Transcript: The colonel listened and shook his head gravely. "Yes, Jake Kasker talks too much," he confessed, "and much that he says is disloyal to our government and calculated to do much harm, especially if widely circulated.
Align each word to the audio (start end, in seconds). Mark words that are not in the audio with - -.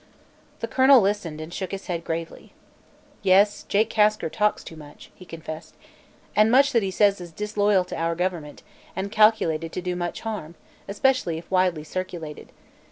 The 0.61 0.67
colonel 0.67 0.99
listened 0.99 1.39
and 1.39 1.53
shook 1.53 1.69
his 1.69 1.85
head 1.85 2.03
gravely. 2.03 2.53
"Yes, 3.21 3.65
Jake 3.69 3.91
Kasker 3.91 4.31
talks 4.31 4.63
too 4.63 4.75
much," 4.75 5.11
he 5.13 5.25
confessed, 5.25 5.75
"and 6.35 6.49
much 6.49 6.71
that 6.73 6.81
he 6.81 6.89
says 6.89 7.21
is 7.21 7.31
disloyal 7.31 7.85
to 7.85 7.95
our 7.95 8.15
government 8.15 8.63
and 8.95 9.11
calculated 9.11 9.71
to 9.73 9.79
do 9.79 9.95
much 9.95 10.21
harm, 10.21 10.55
especially 10.87 11.37
if 11.37 11.51
widely 11.51 11.83
circulated. 11.83 12.51